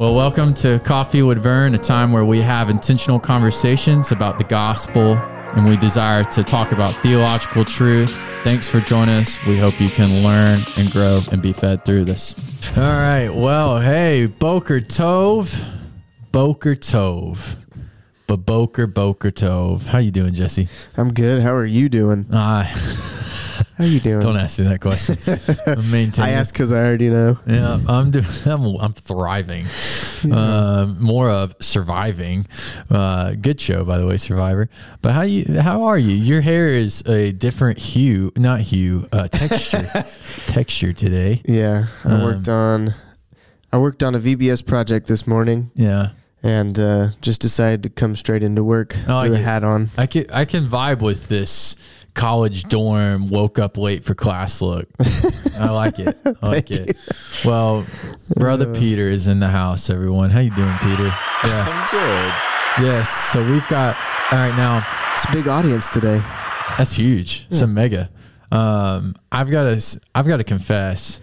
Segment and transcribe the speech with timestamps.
[0.00, 4.44] Well, welcome to Coffee with Vern, a time where we have intentional conversations about the
[4.44, 8.10] gospel and we desire to talk about theological truth.
[8.42, 9.36] Thanks for joining us.
[9.44, 12.34] We hope you can learn and grow and be fed through this.
[12.78, 13.28] All right.
[13.28, 15.62] Well, hey, Boker Tove.
[16.32, 17.56] Boker Tove.
[18.26, 19.88] Boker Boker Tove.
[19.88, 20.68] How you doing, Jesse?
[20.96, 21.42] I'm good.
[21.42, 22.24] How are you doing?
[22.32, 22.64] Uh,
[23.80, 24.20] How you doing?
[24.20, 25.16] don't ask me that question.
[25.66, 26.34] I'm maintaining.
[26.34, 27.38] I ask because I already know.
[27.46, 28.24] Yeah, I'm doing.
[28.46, 29.66] I'm, I'm thriving.
[30.30, 32.46] Uh, more of surviving.
[32.90, 34.68] Uh, good show, by the way, Survivor.
[35.00, 35.60] But how you?
[35.60, 36.14] How are you?
[36.14, 39.86] Your hair is a different hue, not hue, uh, texture.
[40.46, 41.40] texture today.
[41.46, 42.94] Yeah, I Um, worked on.
[43.72, 46.08] I worked on a VBS project this morning Yeah,
[46.42, 49.90] and uh, just decided to come straight into work Oh, with a hat on.
[49.96, 51.76] I can I can vibe with this
[52.14, 53.26] college dorm.
[53.26, 54.60] Woke up late for class.
[54.60, 54.88] Look,
[55.58, 56.16] I like it.
[56.24, 56.96] I like it.
[57.44, 57.86] Well,
[58.36, 59.90] brother Peter is in the house.
[59.90, 61.04] Everyone, how you doing, Peter?
[61.44, 61.66] Yeah.
[61.68, 62.86] I'm good.
[62.86, 63.10] Yes.
[63.32, 63.96] So we've got
[64.32, 64.86] all right now.
[65.14, 66.22] It's a big audience today.
[66.78, 67.46] That's huge.
[67.50, 68.10] It's a mega.
[68.52, 70.00] Um, I've got to.
[70.14, 71.20] I've got to confess.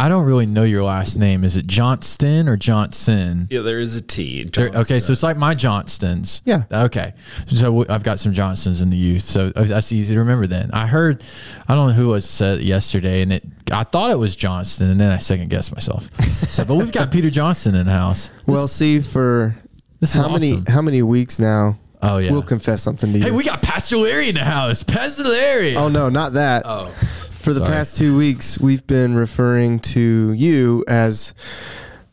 [0.00, 1.42] I don't really know your last name.
[1.42, 3.48] Is it Johnston or Johnson?
[3.50, 4.44] Yeah, there is a T.
[4.44, 6.40] There- okay, so it's like my Johnstons.
[6.44, 6.62] Yeah.
[6.70, 7.14] Okay.
[7.48, 10.46] So w- I've got some Johnstons in the youth, so that's easy to remember.
[10.46, 11.24] Then I heard,
[11.66, 13.44] I don't know who was said yesterday, and it.
[13.72, 16.08] I thought it was Johnston, and then I second guessed myself.
[16.48, 18.30] So, but we've got Peter Johnston in the house.
[18.46, 19.54] Well, see for
[20.00, 20.66] This is how many awesome.
[20.66, 21.76] how many weeks now?
[22.00, 22.30] Oh yeah.
[22.32, 23.24] We'll confess something to you.
[23.24, 24.82] hey, we got Pastor Larry in the house.
[24.82, 25.76] Pastor Larry.
[25.76, 26.62] oh no, not that.
[26.64, 26.92] Oh.
[27.48, 27.76] For the sorry.
[27.78, 31.32] past two weeks, we've been referring to you as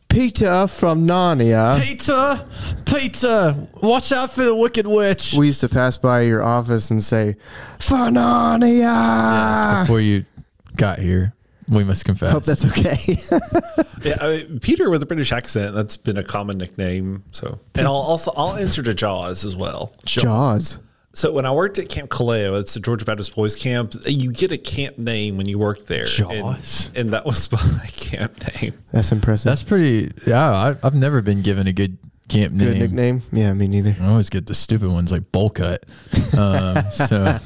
[0.08, 1.78] Peter from Narnia.
[1.78, 2.42] Peter,
[2.86, 5.34] Peter, watch out for the wicked witch.
[5.36, 7.36] We used to pass by your office and say,
[7.78, 10.24] "For Narnia." Yes, before you
[10.74, 11.34] got here,
[11.68, 12.32] we must confess.
[12.32, 12.96] Hope that's okay.
[14.04, 15.74] Yeah, I mean, Peter with a British accent.
[15.74, 17.24] That's been a common nickname.
[17.32, 19.92] So, and I'll also I'll answer to Jaws as well.
[20.06, 20.80] Jaws.
[21.16, 23.94] So when I worked at Camp Kaleo, it's a Georgia Baptist Boys Camp.
[24.04, 26.04] You get a camp name when you work there.
[26.04, 26.88] Jaws?
[26.88, 28.74] and, and that was my camp name.
[28.92, 29.48] That's impressive.
[29.48, 30.12] That's pretty.
[30.26, 31.96] Yeah, I, I've never been given a good
[32.28, 32.74] camp name.
[32.74, 33.22] good nickname.
[33.32, 33.96] Yeah, me neither.
[33.98, 35.86] I always get the stupid ones like bowl cut.
[36.36, 37.38] Um, so,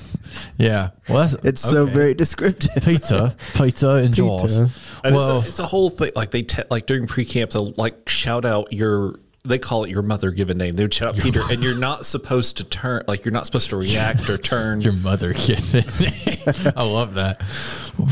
[0.58, 0.90] yeah.
[1.08, 2.82] Well, that's It's so very descriptive.
[2.82, 4.58] Peter, Peter, and Jaws.
[5.04, 6.10] And Well, it's, a, it's a whole thing.
[6.16, 9.20] Like they te- like during pre camp, they'll like shout out your.
[9.42, 10.72] They call it your mother given name.
[10.74, 13.04] They would shout out Peter, and you're not supposed to turn.
[13.08, 14.80] Like you're not supposed to react or turn.
[14.82, 16.38] your mother given name.
[16.76, 17.42] I love that.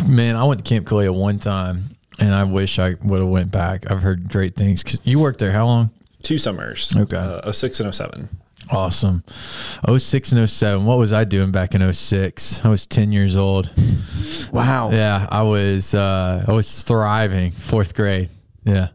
[0.09, 3.51] Man, I went to Camp Kaleo one time, and I wish I would have went
[3.51, 3.91] back.
[3.91, 4.83] I've heard great things.
[4.83, 5.91] 'Cause you worked there how long?
[6.23, 6.97] Two summers.
[6.97, 7.17] Okay.
[7.17, 8.29] Uh, 06 and 07.
[8.71, 9.23] Awesome.
[9.97, 10.85] 06 and 07.
[10.85, 12.65] What was I doing back in 06?
[12.65, 13.71] I was 10 years old.
[14.53, 14.91] Wow.
[14.91, 18.29] Yeah, I was uh I was thriving, fourth grade.
[18.65, 18.89] Yeah.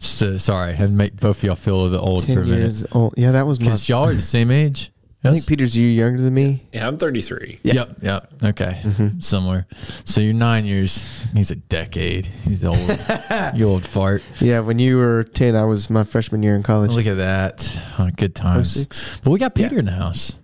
[0.00, 2.34] Just uh, sorry, I make both of y'all feel a little bit old for a
[2.36, 2.58] Ten minute.
[2.58, 3.14] years old.
[3.16, 3.66] Yeah, that was my.
[3.66, 4.90] Because y'all are the same age.
[5.22, 5.46] I think Yes?
[5.46, 6.66] Peter's a year younger than me.
[6.72, 7.60] Yeah, I'm 33.
[7.62, 8.32] Yep, yep.
[8.42, 8.78] Okay.
[8.82, 9.20] Mm-hmm.
[9.20, 9.66] Somewhere.
[10.06, 11.26] So you're nine years.
[11.34, 12.24] He's a decade.
[12.24, 12.78] He's old.
[13.54, 14.22] you old fart.
[14.40, 16.92] Yeah, when you were ten, I was my freshman year in college.
[16.92, 17.78] Look at that.
[17.98, 18.72] Oh, good times.
[18.72, 19.20] 06.
[19.22, 20.36] But we got Peter in the house.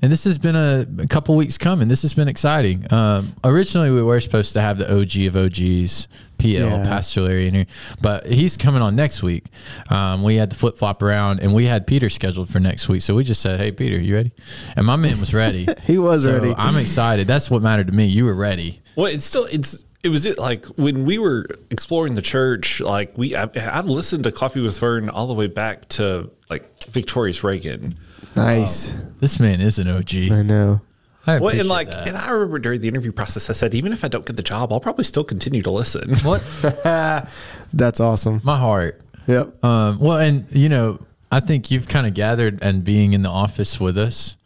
[0.00, 1.88] And this has been a, a couple weeks coming.
[1.88, 2.86] This has been exciting.
[2.92, 6.06] Um, originally, we were supposed to have the OG of OGs,
[6.38, 6.84] PL, Yeah.
[6.84, 7.66] Pastor Larry in here,
[8.00, 9.46] but he's coming on next week.
[9.90, 13.02] Um, we had to flip flop around, and we had Peter scheduled for next week.
[13.02, 14.32] So we just said, "Hey, Peter, you ready?"
[14.76, 15.66] And my man was ready.
[15.84, 16.54] He was So ready.
[16.56, 17.26] I'm excited.
[17.26, 18.06] That's what mattered to me.
[18.06, 18.80] You were ready.
[18.96, 22.80] Well, it's still it's it was it like when we were exploring the church.
[22.80, 26.84] Like we, I, I listened to Coffee with Vern all the way back to like
[26.90, 27.94] Victorious Reagan.
[28.36, 28.96] Nice.
[29.20, 30.14] This man is an OG.
[30.32, 30.80] I know.
[31.28, 32.08] I Well, and like, that.
[32.08, 34.42] and I remember during the interview process, I said, even if I don't get the
[34.42, 36.14] job, I'll probably still continue to listen.
[36.18, 36.42] what
[37.72, 38.40] That's awesome.
[38.44, 39.00] my heart.
[39.26, 39.62] Yep.
[39.62, 40.98] Um, well, and you know,
[41.30, 44.36] I think you've kind of gathered and being in the office with us.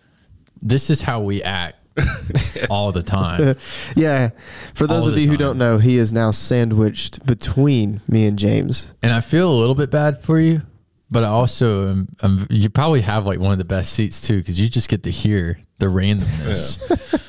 [0.60, 1.76] This is how we act
[2.70, 3.56] all the time.
[3.96, 4.30] Yeah.
[4.74, 8.38] For those All of you who don't know, he is now sandwiched between me and
[8.38, 8.94] James.
[9.02, 10.62] And I feel a little bit bad for you,
[11.12, 14.38] but I also am, am you probably have like one of the best seats too
[14.38, 16.80] because you just get to hear the randomness.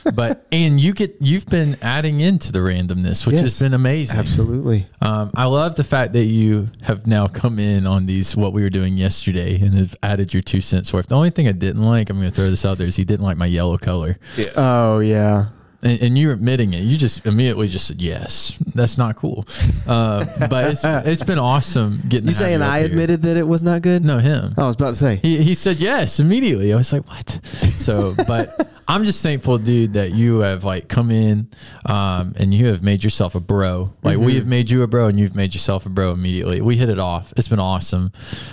[0.15, 4.17] but and you get you've been adding into the randomness, which has been amazing.
[4.17, 4.87] Absolutely.
[5.01, 8.61] Um, I love the fact that you have now come in on these what we
[8.63, 11.07] were doing yesterday and have added your two cents worth.
[11.07, 13.03] The only thing I didn't like, I'm going to throw this out there, is he
[13.03, 14.17] didn't like my yellow color.
[14.55, 15.47] Oh yeah.
[15.83, 16.83] And, and you're admitting it.
[16.83, 18.57] You just immediately just said yes.
[18.73, 19.45] That's not cool.
[19.87, 22.27] Uh, but it's it's been awesome getting.
[22.27, 22.87] You saying up I here.
[22.87, 24.03] admitted that it was not good?
[24.03, 24.53] No, him.
[24.57, 25.17] I was about to say.
[25.17, 26.73] He, he said yes immediately.
[26.73, 27.39] I was like, what?
[27.43, 28.49] So, but
[28.87, 31.49] I'm just thankful, dude, that you have like come in
[31.85, 33.93] um, and you have made yourself a bro.
[34.03, 36.61] Like we have made you a bro, and you've made yourself a bro immediately.
[36.61, 37.33] We hit it off.
[37.37, 38.11] It's been awesome.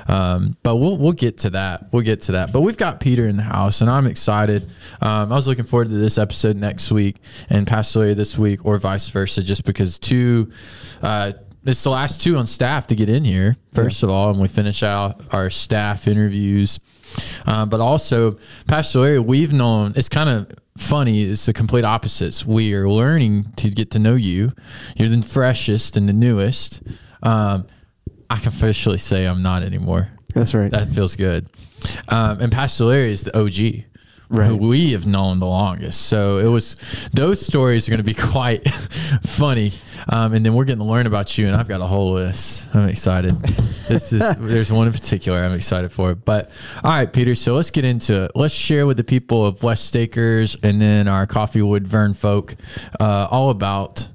[0.09, 1.93] Um, but we'll we'll get to that.
[1.93, 2.53] We'll get to that.
[2.53, 4.63] But we've got Peter in the house, and I'm excited.
[5.01, 7.17] Um, I was looking forward to this episode next week
[7.49, 10.53] and Pastor Larry this week, or vice versa, just because two.
[11.03, 11.33] Uh,
[11.65, 14.49] it's the last two on staff to get in here, first of all, and we
[14.49, 16.81] finish out our staff interviews.
[17.47, 21.25] Uh, but also, Pastor Larry, we've known it's kind of funny.
[21.25, 22.45] It's the complete opposites.
[22.45, 24.53] We are learning to get to know you.
[24.97, 26.83] You're the freshest and the newest.
[27.23, 27.67] Um,
[28.29, 30.09] I can officially say I'm not anymore.
[30.35, 30.71] That's right.
[30.71, 31.49] That feels good.
[32.09, 33.85] Um, and Pastor Larry is the OG.
[34.31, 34.47] Right.
[34.47, 36.03] Who we have known the longest.
[36.03, 36.77] So it was
[37.13, 38.67] those stories are going to be quite
[39.25, 39.73] funny.
[40.09, 42.73] Um, and then we're getting to learn about you, and I've got a whole list.
[42.75, 43.33] I'm excited.
[43.43, 46.15] This is there's one in particular I'm excited for.
[46.15, 46.49] But
[46.85, 47.35] all right, Peter.
[47.35, 48.33] So let's get into it.
[48.37, 52.55] Let's share with the people of West Stakers and then our Coffee with Vern folk
[53.01, 54.09] uh, all about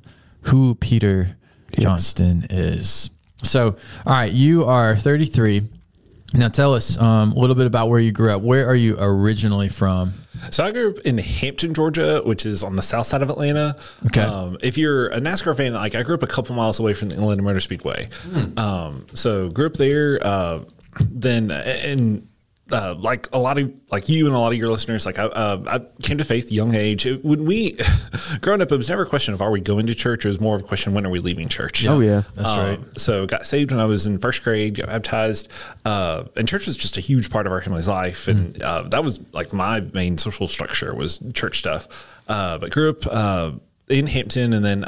[0.43, 1.35] who Peter
[1.77, 3.09] Johnston is.
[3.43, 3.75] So,
[4.05, 5.69] all right, you are 33.
[6.35, 8.41] Now tell us um, a little bit about where you grew up.
[8.41, 10.13] Where are you originally from?
[10.51, 13.75] So I grew up in Hampton, Georgia, which is on the south side of Atlanta.
[14.07, 14.21] Okay.
[14.21, 17.09] Um, if you're a NASCAR fan, like I grew up a couple miles away from
[17.09, 18.09] the Atlanta Motor Speedway.
[18.57, 20.19] Um, so grew up there.
[20.21, 20.59] Uh,
[20.99, 22.27] then and
[22.71, 25.25] uh, like a lot of like you and a lot of your listeners, like I,
[25.25, 27.05] uh, I came to faith young age.
[27.05, 27.77] It, when we
[28.41, 30.25] growing up, it was never a question of are we going to church.
[30.25, 31.85] It was more of a question when are we leaving church.
[31.85, 32.23] Oh, yeah.
[32.35, 32.79] That's Um, right.
[32.97, 35.47] So got saved when I was in first grade, got baptized,
[35.85, 39.03] uh, and church was just a huge part of our family's life, and uh, that
[39.03, 41.87] was like my main social structure was church stuff.
[42.27, 43.51] Uh, but grew up uh,
[43.89, 44.85] in Hampton, and then.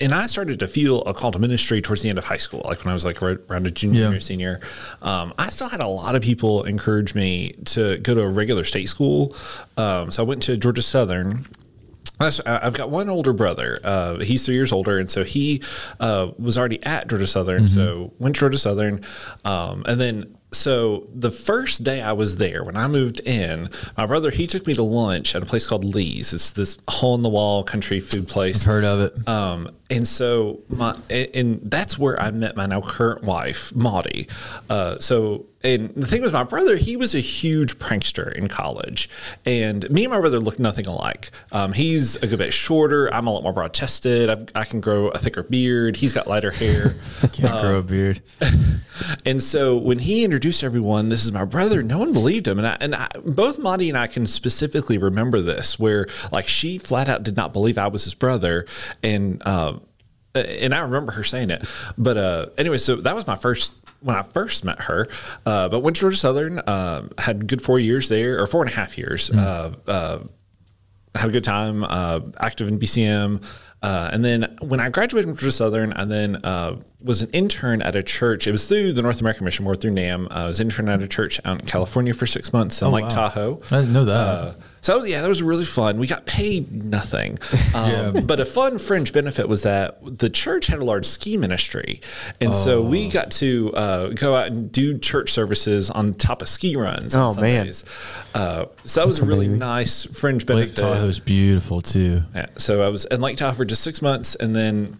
[0.00, 2.62] And I started to feel a call to ministry towards the end of high school,
[2.64, 4.16] like when I was like right around a junior Yeah.
[4.16, 4.60] or senior.
[5.02, 8.64] Um, I still had a lot of people encourage me to go to a regular
[8.64, 9.34] state school.
[9.76, 11.46] Um, so I went to Georgia Southern,
[12.20, 13.78] I've got one older brother.
[13.84, 15.62] Uh, he's three years older, and so he
[16.00, 17.68] uh, was already at Georgia Southern.
[17.68, 19.04] So went to Georgia Southern,
[19.44, 24.06] um, and then so the first day I was there when I moved in, my
[24.06, 26.32] brother he took me to lunch at a place called Lee's.
[26.32, 28.66] It's this hole in the wall country food place.
[28.66, 29.28] i Heard of it?
[29.28, 34.28] Um, and so my and, and that's where I met my now current wife, Maudie.
[34.70, 39.08] Uh, so and the thing was, my brother he was a huge prankster in college,
[39.44, 41.30] and me and my brother looked nothing alike.
[41.52, 43.12] Um, he's a good bit shorter.
[43.12, 44.52] I'm a lot more broad chested.
[44.54, 45.96] I can grow a thicker beard.
[45.96, 46.94] He's got lighter hair.
[47.32, 48.22] Can't grow a beard.
[49.24, 51.82] And so when he introduced everyone, this is my brother.
[51.82, 55.40] No one believed him, and I, and I, both Maudie and I can specifically remember
[55.40, 58.66] this, where like she flat out did not believe I was his brother,
[59.02, 59.82] and um,
[60.34, 61.66] and I remember her saying it.
[61.96, 65.08] But uh, anyway, so that was my first when I first met her.
[65.44, 68.70] Uh, but went to Georgia Southern, uh, had good four years there, or four and
[68.70, 69.30] a half years.
[69.30, 70.18] Uh, uh,
[71.14, 73.44] had a good time, uh, active in BCM.
[73.80, 77.80] Uh, and then when I graduated from Georgia Southern, I then uh, was an intern
[77.82, 78.46] at a church.
[78.46, 80.28] It was through the North American Mission Board through NAM.
[80.30, 83.08] I was intern at a church out in California for six months in Lake wow.
[83.08, 83.60] Tahoe.
[83.70, 84.56] I didn't know that.
[84.80, 85.98] So that was, yeah, that was really fun.
[85.98, 87.38] We got paid nothing,
[87.74, 92.00] um, but a fun fringe benefit was that the church had a large ski ministry,
[92.40, 92.82] and so Oh.
[92.82, 97.14] we got to uh, go out and do church services on top of ski runs.
[97.16, 97.72] on Oh, man.
[98.34, 100.68] Uh, so that was a really nice fringe benefit.
[100.70, 100.94] Lake benefit.
[101.00, 102.22] Tahoe's beautiful too.
[102.34, 104.98] Yeah, so I was in Lake Tahoe for just six months, and then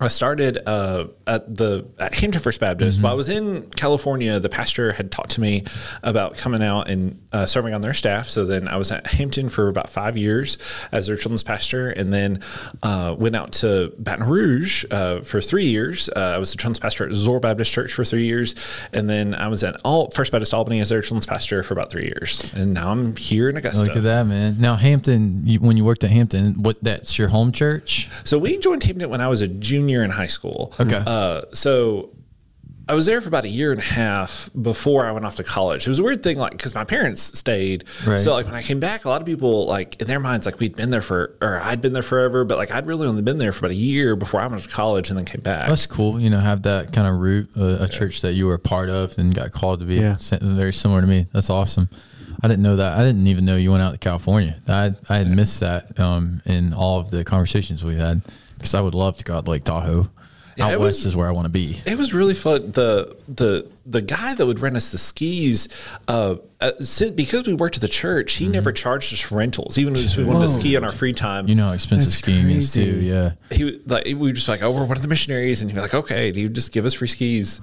[0.00, 3.02] I started uh, at the at Hampton First Baptist.
[3.02, 5.64] While I was in California, the pastor had talked to me
[6.02, 8.28] about coming out and uh, serving on their staff.
[8.28, 10.56] So then I was at Hampton for about five years
[10.92, 12.40] as their children's pastor, and then
[12.82, 16.08] uh, went out to Baton Rouge uh, for three years.
[16.14, 18.54] Uh, I was the children's pastor at Zoar Baptist Church for three years,
[18.92, 21.90] and then I was at All First Baptist Albany as their children's pastor for about
[21.90, 23.84] three years, and now I'm here in Augusta.
[23.84, 24.60] Look at that, man.
[24.60, 28.08] Now Hampton, you, when you worked at Hampton, what that's your home church?
[28.22, 30.74] So we joined Hampton when I was a junior in high school.
[30.80, 31.02] Okay.
[31.06, 32.10] Uh, so
[32.88, 35.44] I was there for about a year and a half before I went off to
[35.44, 35.86] college.
[35.86, 37.84] It was a weird thing, like because my parents stayed.
[38.06, 38.18] Right.
[38.18, 40.58] So like when I came back, a lot of people like in their minds like
[40.58, 43.36] we'd been there for or I'd been there forever, but like I'd really only been
[43.36, 45.68] there for about a year before I went to college and then came back.
[45.68, 46.18] That's cool.
[46.18, 48.88] You know, have that kind of root, uh, a church that you were a part
[48.88, 49.96] of and got called to be.
[49.96, 50.16] Yeah.
[50.40, 51.26] Very similar to me.
[51.34, 51.90] That's awesome.
[52.42, 52.96] I didn't know that.
[52.96, 54.56] I didn't even know you went out to California.
[54.66, 58.22] I I had missed that um, in all of the conversations we had
[58.58, 60.10] because I would love to go out to Lake Tahoe.
[60.56, 61.80] Yeah, out west was- is where I want to be.
[61.86, 62.72] It was really fun.
[62.72, 65.68] The the the guy that would rent us the skis,
[66.08, 66.72] uh, uh,
[67.14, 70.24] because we worked at the church, he never charged us for rentals, even if we
[70.24, 71.46] wanted to ski on our free time.
[71.46, 72.82] You know how expensive That's skiing is too.
[73.00, 73.32] Yeah.
[73.52, 75.80] he like we were just like, oh, we're one of the missionaries, and he'd be
[75.80, 77.60] like, okay, and he would just give us free skis.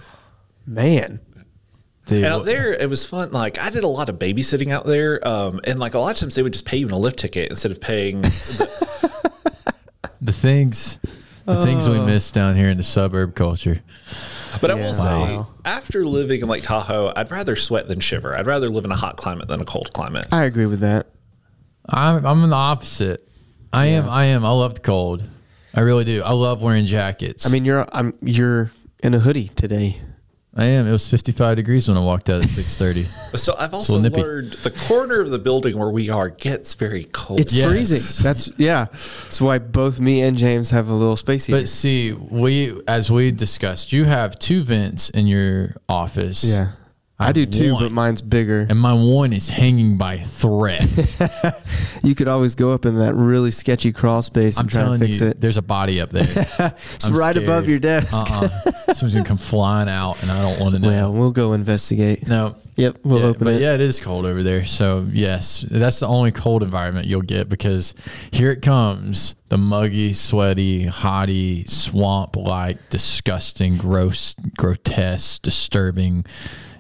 [0.66, 1.20] Man.
[2.06, 3.32] Dude, and out there, it was fun.
[3.32, 6.18] Like I did a lot of babysitting out there, um, and like a lot of
[6.20, 8.22] times they would just pay you in a lift ticket instead of paying.
[8.22, 9.15] the
[10.32, 11.00] things,
[11.46, 11.92] the things Oh.
[11.92, 12.06] we uh.
[12.06, 13.82] miss down here in the suburb culture.
[14.62, 15.48] But I will say, Wow.
[15.66, 18.36] after living in Lake Tahoe, I'd rather sweat than shiver.
[18.36, 20.28] I'd rather live in a hot climate than a cold climate.
[20.32, 21.08] I agree with that.
[21.88, 23.28] I'm I'm the opposite.
[23.74, 24.46] I am I am.
[24.46, 25.28] I love the cold.
[25.74, 26.24] I really do.
[26.24, 27.46] I love wearing jackets.
[27.46, 28.72] I mean, you're I'm you're
[29.04, 30.00] in a hoodie today.
[30.58, 30.88] I am.
[30.88, 33.06] It was 55 degrees when I walked out at 6:30.
[33.38, 34.22] So I've also nippy.
[34.22, 37.42] learned the corner of the building where we are gets very cold.
[37.42, 37.70] It's Yes.
[37.70, 38.24] freezing.
[38.24, 38.86] That's yeah.
[39.24, 41.60] That's why both me and James have a little space heater.
[41.60, 46.46] But see, we as we discussed, you have two vents in your office.
[46.46, 46.72] yeah,
[47.18, 48.68] I, do too, want- but mine's bigger.
[48.70, 50.86] And my one is hanging by a thread.
[52.04, 54.98] You could always go up in that really sketchy crawl space and I'm try to
[55.00, 55.42] fix you, it.
[55.42, 56.24] there's a body up there.
[56.94, 57.50] It's I'm right scared.
[57.50, 58.14] above your desk.
[58.32, 58.48] Uh-uh.
[58.94, 60.88] Someone's gonna come flying out, and I don't want to know.
[60.88, 62.28] Well, we'll go investigate.
[62.28, 62.58] no.
[62.76, 63.62] Yep, we'll yeah, open but it.
[63.62, 64.66] yeah, it is cold over there.
[64.66, 67.96] So yes, that's the only cold environment you'll get because
[68.32, 76.26] here it comes, the muggy, sweaty, hotty, swamp-like, disgusting, gross, grotesque, disturbing,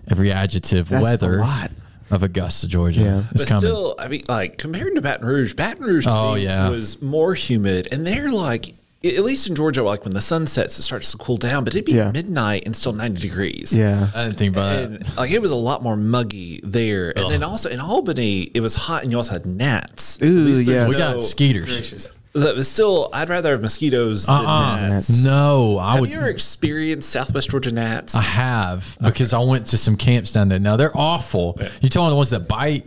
[0.09, 1.03] every adjective weather.
[1.03, 1.71] That's a weather lot.
[2.11, 3.01] of Augusta, Georgia.
[3.01, 3.23] Yeah.
[3.31, 3.59] It's but coming.
[3.61, 6.69] still, I mean, like compared to Baton Rouge, Baton Rouge to Oh, me yeah.
[6.69, 10.79] was more humid, and they're like, at least in Georgia, like when the sun sets,
[10.79, 12.09] it starts to cool down, but it'd be Yeah.
[12.11, 13.71] midnight and still ninety degrees.
[13.75, 15.17] Yeah, I didn't think about that.
[15.17, 18.75] Like it was a lot more muggy there, and then also in Albany, it was
[18.75, 20.17] hot, and you also had gnats.
[20.23, 20.43] Ooh, yeah.
[20.55, 20.89] there's yes.
[20.89, 21.67] We got skeeters.
[21.67, 24.87] That was still, I'd rather have mosquitoes than Uh-uh.
[24.89, 25.23] gnats.
[25.23, 26.09] No, I Have would.
[26.09, 28.13] you ever experienced Southwest Georgia gnats?
[28.15, 30.59] I have because I went to some camps down there.
[30.59, 31.57] Now they're awful.
[31.81, 32.85] You talking the ones that bite?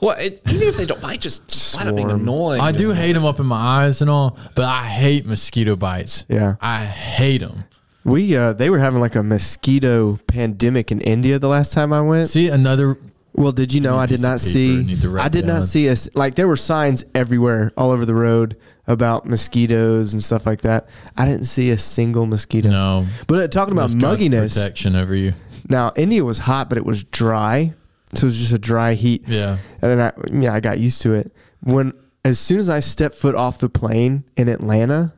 [0.00, 2.20] well, it, even if they don't bite, just, just flat out being Swarm.
[2.22, 2.60] annoying.
[2.60, 6.24] I do hate them up in my eyes and all, but I hate mosquito bites.
[6.28, 6.54] Yeah.
[6.60, 7.64] I hate them.
[8.04, 12.00] we uh, they were having like a mosquito pandemic in India the last time I
[12.00, 12.28] went.
[12.28, 12.96] See another.
[13.34, 14.78] Well, did you know I did piece of not paper see?
[14.78, 15.54] I need to write I did down.
[15.56, 20.22] not see us like there were signs everywhere, all over the road about mosquitoes and
[20.22, 20.88] stuff like that.
[21.16, 22.70] I didn't see a single mosquito.
[22.70, 25.34] No, But uh, talking about mugginess, protection over you.
[25.68, 27.72] now India was hot, but it was dry,
[28.14, 29.24] so it was just a dry heat.
[29.28, 31.32] Yeah, And then I, yeah, I got used to it.
[31.62, 31.92] When
[32.24, 35.12] as soon as I stepped foot off the plane in Atlanta,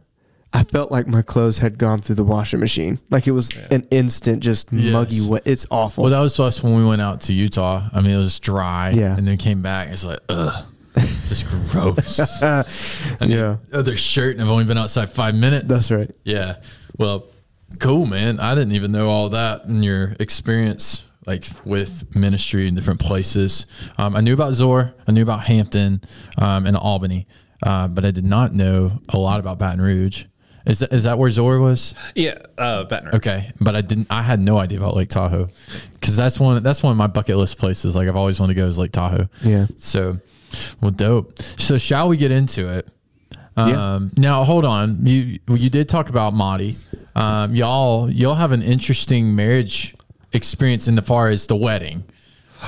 [0.53, 2.99] I felt like my clothes had gone through the washing machine.
[3.11, 4.93] Like it was an instant, just Yes.
[4.93, 5.43] muggy wet.
[5.47, 6.05] It's awful.
[6.05, 7.89] well, that was us when we went out to Utah.
[7.93, 8.91] I mean, it was dry.
[8.91, 9.17] Yeah.
[9.17, 9.89] and then came back.
[9.89, 12.21] It's like, ugh, this is gross.
[12.43, 12.65] I
[13.21, 13.57] need Yeah.
[13.73, 15.67] other shirt, and I've only been outside five minutes.
[15.69, 16.11] That's right.
[16.25, 16.57] Yeah.
[16.99, 17.27] Well,
[17.81, 18.39] cool, man.
[18.41, 23.67] I didn't even know all that in your experience, like with ministry in different places.
[23.99, 26.01] Um, I knew about Zoar, I knew about Hampton,
[26.39, 27.27] um, and Albany,
[27.63, 30.25] uh, but I did not know a lot about Baton Rouge.
[30.67, 31.93] Is that, is that where Zoar was?
[32.15, 33.15] Yeah, uh, Baton Rouge.
[33.17, 34.07] Okay, but I didn't.
[34.09, 35.51] I had no idea about Lake Tahoe
[35.93, 36.63] because that's one.
[36.63, 37.95] That's one of my bucket list places.
[37.95, 39.29] Like I've always wanted to go is Lake Tahoe.
[39.43, 39.67] Yeah.
[39.77, 40.21] So,
[40.81, 41.41] well, dope.
[41.59, 42.89] So, shall we get into it?
[43.57, 43.95] Yeah.
[43.95, 45.07] Um, Now, hold on.
[45.07, 46.77] You you did talk about Madi.
[47.15, 49.95] Um, y'all y'all have an interesting marriage
[50.33, 52.05] experience in the far as the wedding.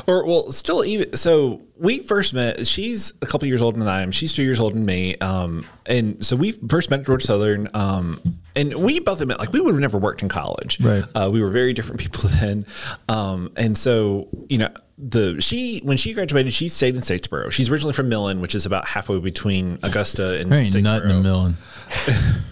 [0.07, 1.63] Or well, still even so.
[1.79, 2.67] We first met.
[2.67, 4.13] She's a couple years older than I am.
[4.13, 5.17] She's two years older than me.
[5.17, 7.69] Um, and so we first met at Georgia Southern.
[7.75, 8.21] Um,
[8.55, 10.81] and we both admit like we would have never worked in college.
[10.81, 11.05] Right.
[11.15, 12.67] Uh, we were very different people then.
[13.09, 17.51] Um, and so you know the she when she graduated, she stayed in Statesboro.
[17.53, 21.17] She's originally from Millen, which is about halfway between Augusta and There ain't nothing in
[21.17, 21.23] Statesboro.
[21.23, 21.57] Millen.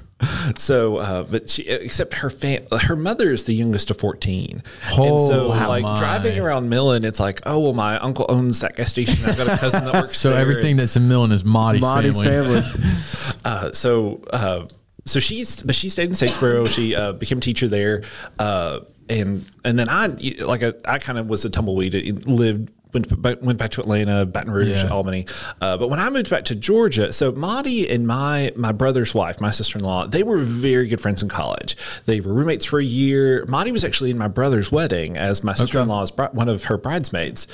[0.56, 4.62] So, uh, but she, except her fam- her mother is the youngest of 14.
[4.92, 5.68] Oh, and so, wow.
[5.68, 5.98] like, my.
[5.98, 9.28] driving around Millen, it's like, oh, well, my uncle owns that gas station.
[9.28, 10.38] I've got a cousin that works So there.
[10.38, 12.62] everything that's in Millen is Madi's, Marty's family.
[12.62, 12.90] family.
[13.44, 14.66] Uh, so, uh,
[15.04, 16.66] so she's, but she stayed in Statesboro.
[16.68, 18.04] She uh, became a teacher there.
[18.38, 20.06] Uh, and, and then I,
[20.44, 21.94] like, I, I kind of was a tumbleweed.
[21.94, 24.88] It lived, went, back- went back to Atlanta, Baton Rouge, Yeah.
[24.88, 25.26] Albany.
[25.60, 29.40] Uh, but when I moved back to Georgia, so Maudie and my, my brother's wife,
[29.40, 31.76] my sister-in-law, they were very good friends in college.
[32.06, 33.44] They were roommates for a year.
[33.48, 37.48] Maudie was actually in my brother's wedding as my sister-in-law's bri- one of her bridesmaids.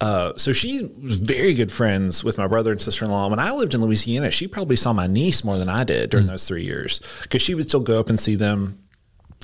[0.00, 3.28] Uh, so she was very good friends with my brother and sister-in-law.
[3.28, 6.26] When I lived in Louisiana, she probably saw my niece more than I did during
[6.26, 8.78] those three years because she would still go up and see them.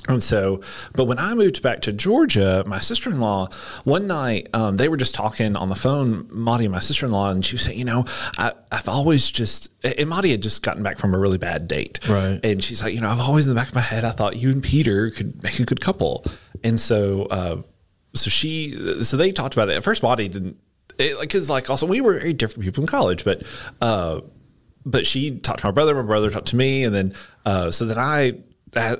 [0.09, 0.59] And so,
[0.93, 3.47] but when I moved back to Georgia, my sister in law,
[3.85, 7.13] one night, um, they were just talking on the phone, Maudie and my sister in
[7.13, 8.03] law, and she was saying, You know,
[8.37, 12.05] I, I've always just, and Maudie had just gotten back from a really bad date.
[12.07, 12.39] Right.
[12.43, 14.35] And she's like, You know, I've always in the back of my head, I thought
[14.35, 16.25] you and Peter could make a good couple.
[16.65, 17.61] And so, uh,
[18.13, 19.77] so she, so they talked about it.
[19.77, 20.57] At first, Maudie didn't,
[20.99, 23.43] it, like, cause like also we were very different people in college, but,
[23.81, 24.19] uh,
[24.85, 27.13] but she talked to my brother, my brother talked to me, and then
[27.45, 28.33] uh, so then I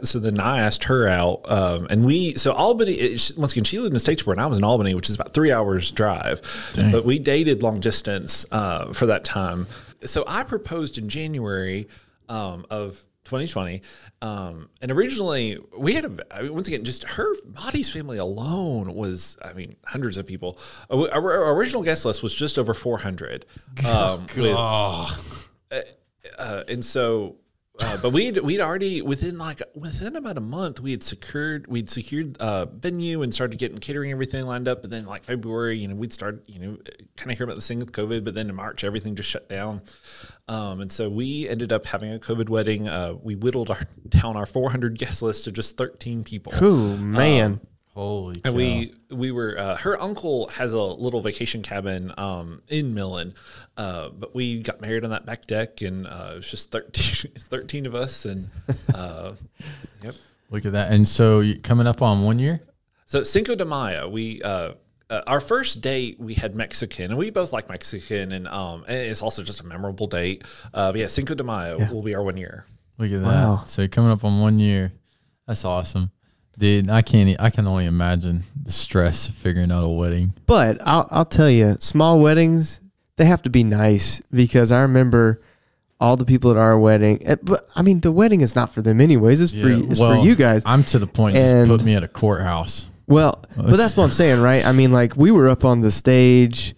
[0.04, 3.18] so then I asked her out, um, and we so Albany.
[3.38, 5.52] Once again, she lived in Statesboro, and I was in Albany, which is about three
[5.52, 6.42] hours drive.
[6.92, 9.68] But we dated long distance uh, for that time.
[10.04, 11.88] So I proposed in January
[12.30, 13.82] um, of 2020,
[14.22, 18.94] um, and originally we had a I mean, once again just her Maddie's family alone
[18.94, 20.60] was I mean hundreds of people.
[20.90, 23.46] Our, our original guest list was just over 400.
[23.86, 24.56] Um, with,
[26.38, 27.38] uh, and so
[27.80, 31.90] uh, but we'd we'd already within like within about a month we had secured we'd
[31.90, 34.82] secured uh venue and started getting catering everything lined up.
[34.82, 36.78] But then like February, you know, we'd start you know
[37.18, 38.24] kind of hear about this thing with COVID.
[38.24, 39.82] But then in March, everything just shut down.
[40.48, 42.88] Um, and so we ended up having a COVID wedding.
[42.88, 46.54] Uh, we whittled our down our 400 guest list to just 13 people.
[46.64, 47.60] Ooh, man.
[47.94, 48.42] Holy cow.
[48.46, 53.36] And we we were uh, her uncle has a little vacation cabin um, in Millen,
[53.78, 57.32] uh, but we got married on that back deck, and uh, it was just 13,
[57.38, 58.50] 13 of us, and
[58.96, 59.34] uh,
[60.04, 60.16] yep.
[60.50, 60.92] Look at that.
[60.92, 62.62] And so coming up on one year?
[63.06, 64.74] So Cinco de Mayo, we uh,
[65.12, 68.98] uh, our first date we had Mexican, and we both like Mexican, and um, and
[68.98, 70.44] it's also just a memorable date.
[70.74, 72.66] Uh, but yeah, Cinco de Mayo will be our one year.
[72.98, 73.58] Look at Wow.
[73.58, 73.68] that.
[73.68, 74.94] So coming up on one year.
[75.46, 76.10] That's awesome.
[76.58, 80.34] Dude, I can't, e- I can only imagine the stress of figuring out a wedding.
[80.46, 82.80] But I'll I'll tell you, small weddings
[83.16, 85.42] they have to be nice because I remember
[86.00, 87.26] all the people at our wedding.
[87.26, 89.40] eh, But I mean, the wedding is not for them anyways.
[89.42, 90.64] It's for it's well, for you guys.
[90.66, 92.88] I'm to the point, just put me at a courthouse.
[93.08, 94.66] Well, but that's what I'm saying, right?
[94.66, 96.76] I mean, like we were up on the stage.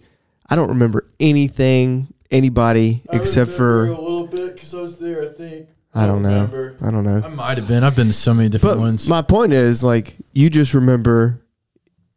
[0.48, 5.22] I don't remember anything, anybody except for a little bit because I was there.
[5.22, 5.68] I think.
[5.96, 6.74] I don't know.
[6.82, 7.22] I don't know.
[7.24, 7.82] I might have been.
[7.82, 9.08] I've been to so many different But ones.
[9.08, 11.42] my point is, like, you just remember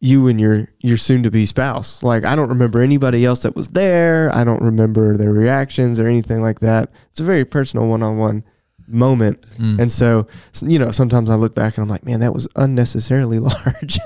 [0.02, 2.04] you and your your soon to be spouse.
[2.04, 4.34] Like, I don't remember anybody else that was there.
[4.36, 6.92] I don't remember their reactions or anything like that.
[7.12, 8.44] It's a very personal one on one
[8.90, 9.42] moment.
[9.58, 9.80] Mm.
[9.80, 10.28] And so,
[10.62, 14.00] you know, sometimes I look back and I'm like, man, that was unnecessarily large.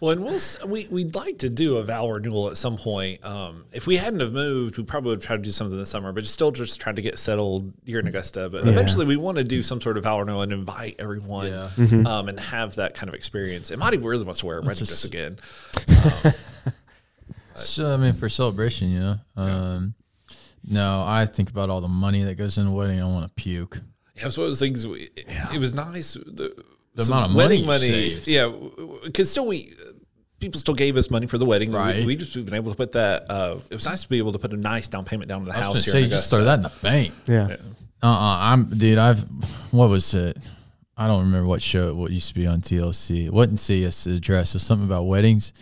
[0.00, 3.24] Well, and we'll we we'd like to do a vow renewal at some point.
[3.24, 6.12] Um, if we hadn't have moved, we probably would try to do something this summer,
[6.12, 8.48] but still just try to get settled here in Augusta.
[8.48, 11.70] But eventually, we want to do some sort of vow renewal and invite everyone, Yeah.
[11.76, 12.06] Mm-hmm.
[12.06, 13.70] um, and have that kind of experience.
[13.70, 15.38] And Marty really wants to wear a wedding dress just- again.
[17.54, 19.18] So I mean, for celebration, you know.
[19.36, 19.94] Um,
[20.64, 23.02] no, I think about all the money that goes into a wedding.
[23.02, 23.80] I want to puke.
[24.20, 24.86] Yeah, it was one of those things.
[24.86, 26.14] We, It was nice.
[26.14, 26.62] The,
[26.94, 28.28] The amount of money you saved.
[28.28, 28.52] yeah,
[29.04, 29.72] because still we
[30.40, 31.70] people still gave us money for the wedding.
[31.72, 31.98] Right.
[31.98, 33.30] We, we just been able to put that.
[33.30, 35.46] Uh, it was nice to be able to put a nice down payment down to
[35.46, 36.36] the I house here gonna say, in you just Augusta.
[36.36, 37.14] throw that in the bank.
[37.26, 37.56] yeah.
[38.02, 38.98] Uh, uh I'm dude.
[38.98, 39.20] I've
[39.72, 40.36] what was it?
[40.96, 43.26] I don't remember what show what used to be on TLC.
[43.26, 44.50] It wasn't CS Address.
[44.50, 45.52] It was something about weddings.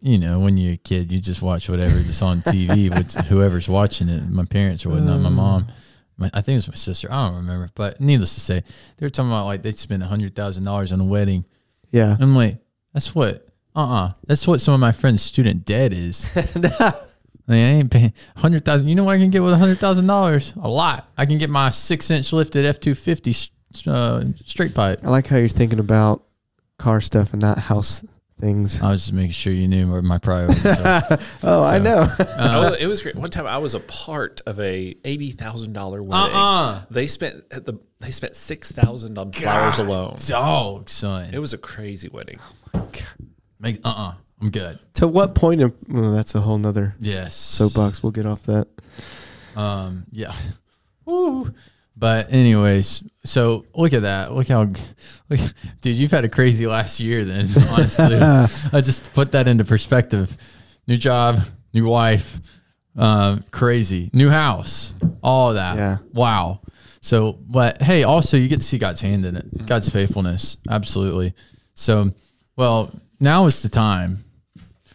[0.00, 3.68] You know, when you're a kid, you just watch whatever that's on TV with whoever's
[3.68, 4.28] watching it.
[4.28, 5.20] My parents or whatnot.
[5.20, 5.68] My mom.
[6.16, 7.08] My, I think it was my sister.
[7.10, 7.70] I don't remember.
[7.74, 8.62] But needless to say,
[8.96, 11.44] they were talking about like they'd spend hundred thousand dollars on a wedding.
[11.90, 12.16] Yeah.
[12.20, 12.58] I'm like,
[12.92, 13.46] that's what.
[13.74, 16.30] Uh uh That's what some of my friends' student debt is.
[16.36, 16.92] I,
[17.48, 18.88] mean, I ain't paying hundred thousand.
[18.88, 20.52] You know what I can get with hundred thousand dollars?
[20.60, 21.08] A lot.
[21.16, 23.34] I can get my six inch lifted F two fifty
[23.86, 25.00] uh, straight pipe.
[25.02, 26.22] I like how you're thinking about
[26.78, 28.04] car stuff and not house
[28.42, 28.82] things.
[28.82, 31.02] I was just making sure you knew where my priorities are.
[31.44, 32.08] oh, I so- know.
[32.38, 33.14] Oh, it was great.
[33.14, 36.34] One time I was a part of a eighty thousand dollar wedding.
[36.34, 36.82] Uh-uh.
[36.90, 40.16] They spent at the they spent six thousand on flowers alone.
[40.26, 41.32] Dog, son.
[41.32, 42.40] It was a crazy wedding.
[43.60, 44.08] Make uh uh-uh.
[44.08, 44.14] uh.
[44.40, 44.78] i am good.
[44.94, 45.60] to what point?
[45.60, 47.36] In, well, that's a whole nother Yes.
[47.36, 48.02] soapbox.
[48.02, 48.66] We'll get off that.
[49.54, 50.32] Um, yeah.
[51.04, 51.54] Woo.
[51.96, 54.32] But anyways, so look at that.
[54.32, 54.62] Look how,
[55.28, 55.40] look,
[55.80, 57.24] dude, you've had a crazy last year.
[57.24, 58.16] Then honestly,
[58.72, 60.36] I just put that into perspective.
[60.86, 61.40] New job,
[61.72, 62.40] new wife,
[62.96, 65.76] um, crazy, new house, all of that.
[65.76, 65.98] Yeah.
[66.12, 66.60] Wow.
[67.00, 71.34] So, but hey, also you get to see God's hand in it, God's faithfulness, absolutely.
[71.74, 72.10] So,
[72.56, 74.18] well, now is the time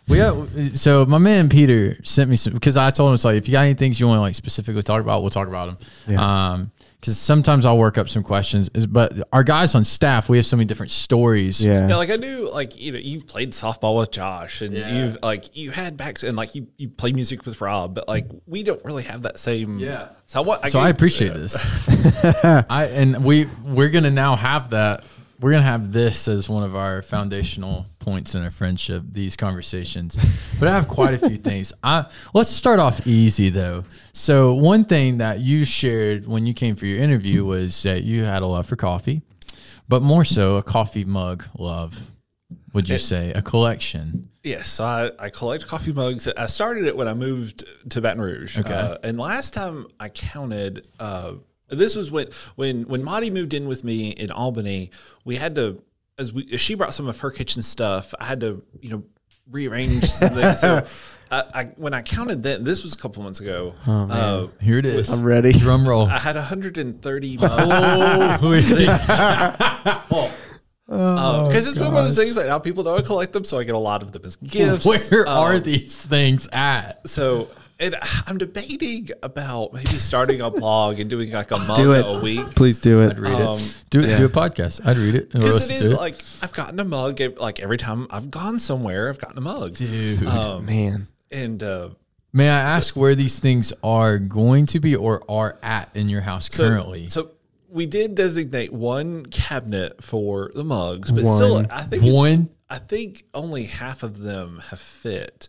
[0.07, 3.35] we have, so my man Peter sent me some because I told him it's like
[3.35, 5.65] if you got any things you want to like specifically talk about, we'll talk about
[5.65, 5.77] them.
[6.07, 6.51] Yeah.
[6.51, 10.37] Um, because sometimes I'll work up some questions, is- but our guys on staff we
[10.37, 11.63] have so many different stories.
[11.63, 11.87] Yeah.
[11.87, 14.91] Yeah, like I knew, like you know, you've played softball with Josh, and Yeah.
[15.05, 18.25] you've like you had back and like you you played music with Rob, but like
[18.47, 19.79] we don't really have that same.
[19.79, 20.09] Yeah.
[20.25, 20.67] So what?
[20.69, 21.55] So I appreciate this.
[22.43, 25.03] I and we we're gonna now have that.
[25.39, 29.03] We're gonna have this as one of our foundational points in our friendship.
[29.11, 30.15] These conversations,
[30.59, 31.73] but I have quite a few things.
[31.83, 33.83] I let's start off easy though.
[34.13, 38.23] So one thing that you shared when you came for your interview was that you
[38.23, 39.23] had a love for coffee,
[39.89, 41.99] but more so a coffee mug love.
[42.73, 44.29] Would you say a collection?
[44.43, 46.29] Yes, so I, I collect coffee mugs.
[46.29, 48.57] I started it when I moved to Baton Rouge.
[48.57, 48.73] Okay.
[48.73, 51.33] Uh, and last time I counted, uh,
[51.69, 54.91] This was when when when Monty moved in with me in Albany.
[55.25, 55.83] We had to
[56.17, 58.13] as we as she brought some of her kitchen stuff.
[58.19, 59.03] I had to you know
[59.49, 60.59] rearrange some things.
[60.59, 60.85] So
[61.31, 63.73] I, I when I counted that this was a couple months ago.
[63.85, 65.09] uh, Here it is.
[65.09, 65.51] I'm ready.
[65.51, 66.07] Drum roll.
[66.07, 68.41] I had 130 mugs.
[70.87, 73.59] Because it's been one of those things like now people know I collect them, so
[73.59, 74.85] I get a lot of them as gifts.
[75.11, 77.05] Where Um, are these things at?
[77.09, 81.93] So and I'm debating about maybe starting a blog and doing like a mug Do
[81.93, 82.05] it.
[82.07, 82.45] a week.
[82.55, 83.11] Please do it.
[83.11, 83.83] I'd read Um, it.
[83.89, 84.85] Do do a podcast.
[84.85, 85.25] I'd read it.
[85.35, 89.09] Or Because listen it like I've gotten a mug like every time I've gone somewhere,
[89.09, 89.75] I've gotten a mug.
[89.75, 90.25] dude.
[90.25, 91.07] Um, Man.
[91.31, 91.89] and uh,
[92.33, 96.21] May I ask where these things are going to be or are at in your
[96.21, 97.07] house so, currently?
[97.07, 97.31] so
[97.69, 102.49] we did designate one cabinet for the mugs, but still, I think One?
[102.69, 105.47] I think only half of them have fit.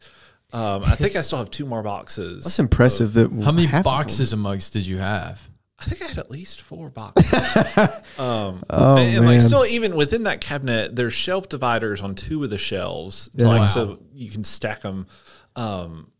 [0.52, 2.44] Um, I think I still have two more boxes.
[2.44, 5.48] That's impressive that How many half of boxes of mugs did you have?
[5.80, 7.42] I think I had at least four boxes.
[8.18, 9.40] um, Oh, and, and, like man.
[9.42, 13.48] still, even within that cabinet, there's shelf dividers on two of the shelves, to Yeah.
[13.48, 13.66] like Wow.
[13.66, 15.06] so you can stack them.
[15.54, 16.10] Um,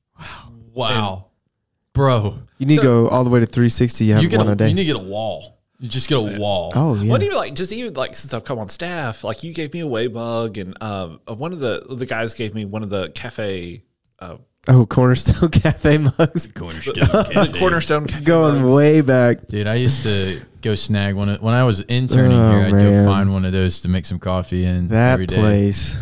[0.75, 1.27] Wow.
[1.95, 4.05] Bro, You need to go all the way to 360.
[4.05, 4.69] You have you get one a, a day.
[4.69, 5.59] you need to get a wall.
[5.81, 6.73] You just get a wall.
[6.77, 7.11] oh, yeah.
[7.11, 9.81] What even like just even like since I've come on staff, like you gave me
[9.81, 12.91] a way mug, and um, uh, one of the the guys gave me one of
[12.91, 13.83] the cafe,
[14.19, 14.37] uh,
[14.69, 16.47] oh, Cornerstone Cafe mugs.
[16.47, 18.25] the Cornerstone cafe.
[18.25, 18.75] Going mugs.
[18.75, 19.47] way back.
[19.49, 22.61] Dude, I used to go snag one of, when I was interning Oh, here.
[22.67, 23.05] I'd man.
[23.05, 25.37] go find one of those to make some coffee in That every day.
[25.37, 25.99] place.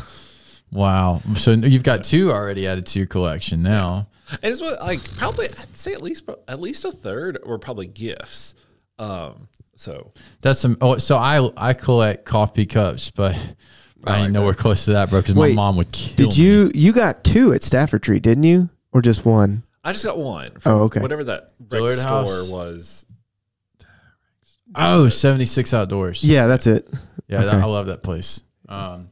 [0.72, 1.22] Wow.
[1.36, 4.08] So you've got two already added to your collection now.
[4.42, 7.86] And it's what like probably I'd say at least at least a third were probably
[7.86, 8.56] gifts.
[8.98, 10.76] Um, so That's some.
[10.80, 13.36] Oh, so I I collect coffee cups, but
[14.04, 15.20] I ain't nowhere close to that, bro.
[15.20, 16.44] Because my Wait, mom would kill Did me.
[16.44, 18.68] you you got two at Stafford Tree, didn't you?
[18.92, 19.62] Or just one?
[19.84, 20.50] I just got one.
[20.58, 21.00] From Oh, okay.
[21.00, 22.28] Whatever that Dillard record House?
[22.44, 23.06] store was.
[24.74, 26.22] Oh, 76 outdoors.
[26.24, 26.88] Yeah, that's it.
[27.28, 28.42] Yeah, that, I love that place.
[28.68, 29.10] Um,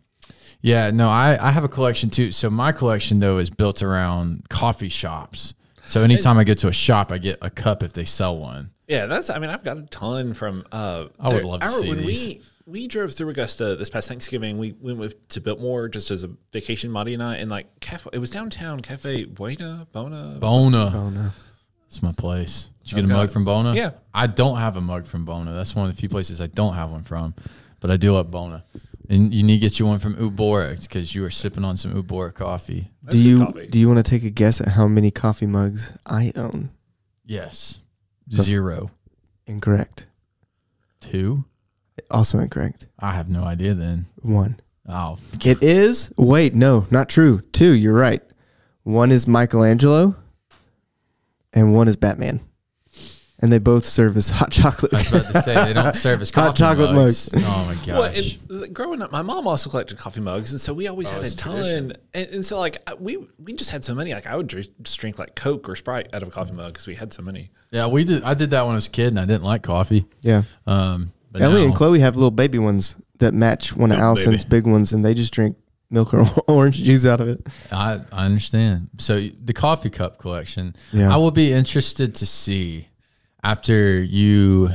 [0.61, 2.33] yeah, no, I, I have a collection too.
[2.33, 5.55] So my collection though is built around coffee shops.
[5.87, 8.71] So anytime I go to a shop, I get a cup if they sell one.
[8.89, 9.31] Yeah, that's.
[9.31, 10.65] I mean, I've got a ton from.
[10.73, 12.27] Uh, I would love to remember see when these.
[12.29, 14.59] we we drove through Augusta this past Thanksgiving.
[14.59, 18.11] We went with, to Biltmore just as a vacation, Monty and I, and like cafe.
[18.13, 20.39] It was downtown Cafe Buena Bona.
[20.41, 20.91] Bona.
[20.91, 21.31] No.
[21.89, 22.71] It's my place.
[22.83, 23.13] Did you get Okay.
[23.13, 23.75] a mug from Bona?
[23.75, 23.91] Yeah.
[24.13, 25.53] I don't have a mug from Bona.
[25.53, 27.35] That's one of the few places I don't have one from,
[27.81, 28.65] but I do love Bona.
[29.09, 31.93] And you need to get you one from Ubora because you are sipping on some
[31.93, 32.91] Ubora coffee.
[33.03, 33.67] That's do good you coffee.
[33.69, 36.71] do you want to take a guess at how many coffee mugs I own?
[37.27, 37.79] Yes.
[38.33, 38.91] Zero.
[39.47, 40.07] Incorrect.
[41.01, 41.45] Two?
[42.11, 42.87] Also incorrect.
[42.99, 44.07] I have no idea then.
[44.23, 44.61] One.
[44.89, 46.13] Oh, It is.
[46.17, 47.41] Wait, no, not true.
[47.53, 47.73] Two.
[47.73, 48.23] You're right.
[48.83, 50.15] One is Michelangelo,
[51.53, 52.41] and one is Batman,
[53.41, 54.93] and they both serve as hot chocolate.
[54.93, 57.33] I was about to say they don't serve as coffee Hot chocolate mugs.
[57.33, 57.45] mugs.
[57.47, 58.39] Oh my Well, gosh.
[58.51, 61.25] and growing up, my mom also collected coffee mugs, and so we always had a
[61.27, 61.95] it's ton.
[62.13, 64.13] And, and so, like, we we just had so many.
[64.13, 66.87] Like, I would just drink like Coke or Sprite out of a coffee mug because
[66.87, 67.51] we had so many.
[67.71, 68.23] yeah, we did.
[68.23, 70.05] I did that when I was a kid, and I didn't like coffee.
[70.21, 70.43] yeah.
[70.67, 74.45] Um, but Ellie now- and Chloe have little baby ones that match one of Allison's
[74.45, 75.57] big ones, and they just drink
[75.91, 77.47] milk or orange juice out of it.
[77.71, 78.89] I, I understand.
[78.99, 81.13] So the coffee cup collection, Yeah.
[81.13, 82.89] I will be interested to see
[83.43, 84.71] after you.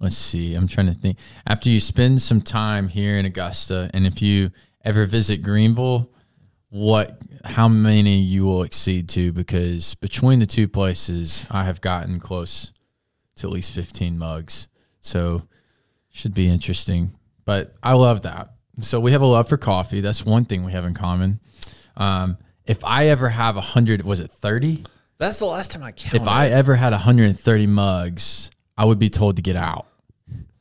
[0.00, 0.54] Let's see.
[0.54, 1.18] I'm trying to think.
[1.46, 4.50] After you spend some time here in Augusta, and if you
[4.84, 6.10] ever visit Greenville,
[6.68, 9.32] what, how many you will exceed to?
[9.32, 12.72] Because between the two places, I have gotten close
[13.36, 14.68] to at least 15 mugs.
[15.00, 15.48] So
[16.16, 17.12] should be interesting.
[17.44, 18.50] But I love that.
[18.80, 20.00] So we have a love for coffee.
[20.00, 21.40] That's one thing we have in common.
[21.96, 24.84] Um, if I ever have a hundred, was it thirty?
[25.18, 26.22] That's the last time I counted.
[26.22, 29.86] If I ever had 130 mugs, I would be told to get out.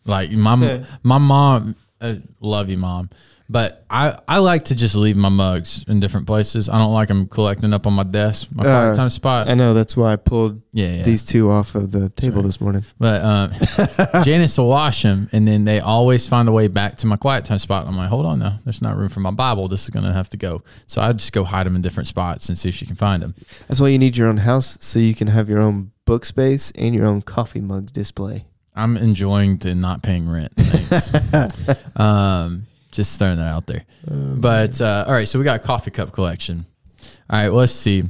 [0.05, 3.09] Like my my mom, uh, love you, mom,
[3.47, 6.67] but I I like to just leave my mugs in different places.
[6.67, 9.49] I don't like them collecting up on my desk, my Uh, part time spot.
[9.49, 11.03] I know that's why I pulled yeah, yeah.
[11.03, 12.83] these two off of the table this morning.
[12.99, 13.51] But um,
[14.23, 17.45] Janice will wash them, and then they always find a way back to my quiet
[17.45, 17.87] time spot.
[17.87, 19.67] I'm like, hold on, now there's not room for my Bible.
[19.67, 20.63] This is gonna have to go.
[20.87, 23.21] So I just go hide them in different spots and see if she can find
[23.21, 23.35] them.
[23.67, 26.71] That's why you need your own house so you can have your own book space
[26.75, 28.45] and your own coffee mug display.
[28.75, 30.51] I'm enjoying the not paying rent.
[30.57, 31.95] Thanks.
[31.99, 33.83] um, just throwing that out there.
[34.07, 36.65] But uh, all right, so we got a coffee cup collection.
[37.29, 38.03] All right, let's see.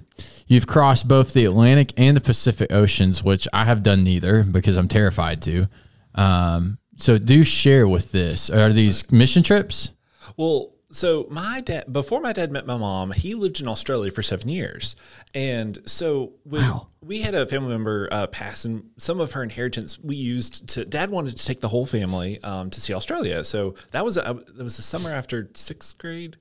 [0.47, 4.77] You've crossed both the Atlantic and the Pacific Oceans, which I have done neither because
[4.77, 5.67] I'm terrified to.
[6.13, 8.49] Um, so do share with this.
[8.49, 9.91] Are these mission trips?
[10.37, 14.23] well, so my dad before my dad met my mom he lived in australia for
[14.23, 14.95] seven years.
[15.33, 16.63] And so when
[17.01, 20.85] we had a family member uh, pass and some of her inheritance we used to
[20.85, 23.43] dad wanted to take the whole family um, to see australia.
[23.43, 26.37] So that was a, it was the summer after sixth grade.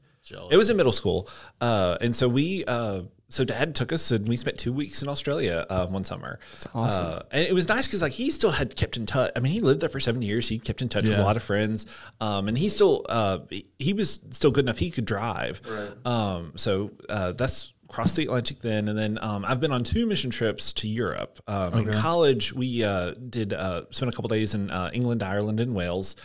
[0.51, 1.29] It was in middle school.
[1.61, 3.03] Uh, and so we uh,
[3.35, 6.39] so dad took us and we spent two weeks in Australia uh, one summer.
[6.53, 7.05] That's awesome.
[7.07, 9.33] Uh, and it was nice because like he still had kept in touch.
[9.37, 10.49] I mean, he lived there for seven years.
[10.49, 11.87] He kept in touch with a lot of friends.
[12.21, 14.79] Um, and he still uh, he- he was still good enough.
[14.79, 15.61] He could drive.
[16.05, 18.89] Um, so uh, that's crossed the Atlantic then.
[18.89, 21.39] And then um, I've been on two mission trips to Europe.
[21.47, 25.61] Um, In college, we uh, did uh, spent a couple days in uh, England, Ireland,
[25.61, 26.17] and Wales.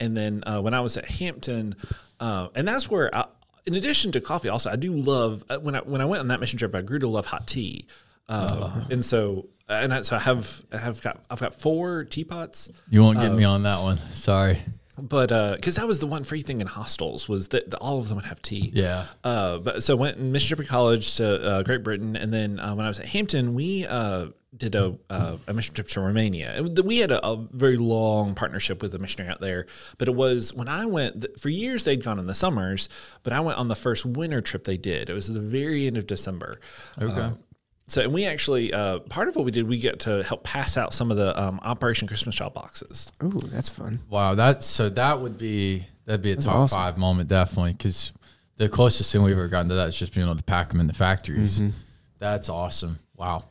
[0.00, 1.74] And then uh, when I was at Hampton,
[2.20, 3.24] uh, and that's where I,
[3.68, 6.28] in addition to coffee, also I do love uh, when I when I went on
[6.28, 7.84] that mission trip, I grew to love hot tea,
[8.28, 12.70] uh, and so and I, so I have I have got I've got four teapots,
[12.88, 13.98] You won't get me on that one.
[14.14, 14.58] Sorry.
[14.98, 18.16] But because that was the one free thing in hostels was that all of them
[18.16, 18.70] would have tea.
[18.74, 19.06] Yeah.
[19.24, 22.84] Uh, but so went in Mississippi College to uh, Great Britain, and then uh, when
[22.84, 26.52] I was at Hampton, we uh, did a, uh, a mission trip to Romania.
[26.56, 29.66] And we had a, a very long partnership with a missionary out there.
[29.98, 32.88] But it was when I went for years they'd gone in the summers,
[33.22, 35.10] but I went on the first winter trip they did.
[35.10, 36.60] It was the very end of December.
[37.00, 37.30] Okay.
[37.88, 40.76] So and we actually uh, part of what we did, we get to help pass
[40.76, 43.10] out some of the um, Operation Christmas Child boxes.
[43.22, 43.98] Ooh, that's fun.
[44.08, 46.76] Wow, that so that would be that'd be a top awesome.
[46.76, 48.12] five moment definitely because
[48.56, 50.80] the closest thing we've ever gotten to that is just being able to pack them
[50.80, 51.62] in the factories.
[52.18, 52.98] That's awesome.
[53.16, 53.44] Wow.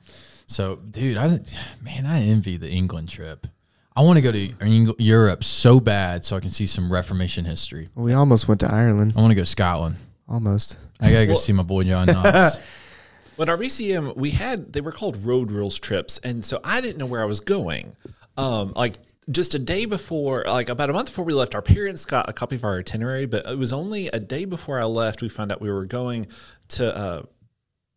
[0.47, 1.39] So, dude, I
[1.82, 3.47] man, I envy the England trip.
[3.95, 7.45] I want to go to Eng- Europe so bad so I can see some Reformation
[7.45, 7.89] history.
[7.95, 9.13] We almost went to Ireland.
[9.17, 9.97] I want to go to Scotland.
[10.30, 10.78] Almost.
[11.02, 12.58] I gotta go see my boy John Knox.
[13.38, 16.97] When our BCM, we had they were called road rules trips, and so I didn't
[16.97, 17.95] know where I was going.
[18.36, 18.97] Um, like
[19.30, 22.34] just a day before, like about a month before we left, our parents got a
[22.34, 25.52] copy of our itinerary, but it was only a day before I left we found
[25.52, 26.28] out we were going
[26.69, 27.21] to, uh,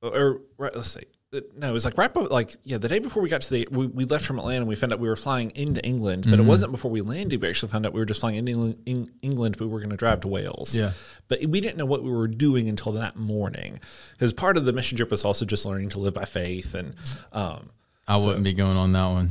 [0.02, 1.04] or right, let's see.
[1.32, 3.68] No, it was like right, before, like yeah, the day before we got to the,
[3.70, 4.62] we, we left from Atlanta.
[4.62, 7.40] and We found out we were flying into England, but it wasn't before we landed.
[7.40, 9.78] We actually found out we were just flying into England, in England but we were
[9.78, 10.76] going to drive to Wales.
[10.76, 10.90] Yeah.
[11.28, 13.78] But we didn't know what we were doing until that morning.
[14.12, 16.74] Because part of the mission trip was also just learning to live by faith.
[16.74, 16.96] And
[17.32, 17.70] um,
[18.08, 19.30] I wouldn't be going on that one.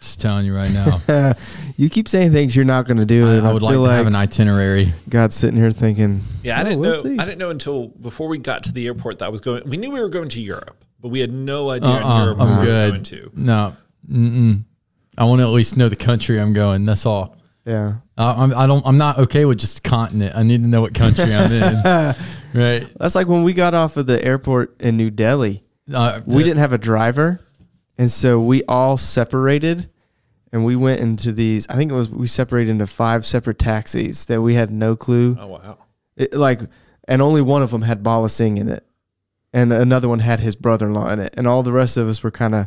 [0.00, 1.34] Just telling you right now.
[1.76, 3.74] You keep saying things you're not going to do, I, and I, I would like
[3.74, 4.92] to like have an itinerary.
[5.08, 7.02] God's sitting here thinking, yeah, I "Oh, didn't we'll know.
[7.02, 9.66] see." I didn't know until before we got to the airport that I was going.
[9.68, 12.38] We knew we were going to Europe, but we had no idea in Uh-uh, Europe
[12.38, 13.04] where we I'm were going good.
[13.06, 13.30] to.
[13.34, 13.76] No,
[14.10, 14.64] Mm-mm.
[15.18, 16.84] I want to at least know the country I'm going.
[16.86, 17.36] That's all.
[17.66, 17.94] Yeah.
[18.16, 18.84] Uh, I'm, I don't.
[18.86, 20.34] I'm not okay with just a continent.
[20.36, 21.82] I need to know what country I'm in.
[22.54, 22.86] right.
[22.98, 25.62] That's like when we got off of the airport in New Delhi.
[25.92, 27.40] Uh, We didn't have a driver,
[27.98, 29.90] and so we all separated,
[30.52, 31.68] and we went into these.
[31.68, 35.36] I think it was we separated into five separate taxis that we had no clue.
[35.38, 35.78] Oh wow!
[36.16, 36.60] It, like,
[37.08, 38.86] and only one of them had Bala Singh in it,
[39.52, 42.30] and another one had his brother-in-law in it, and all the rest of us were
[42.30, 42.66] kind of